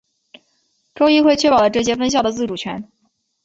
[0.95, 2.89] 州议会确保了这些分校的自主权。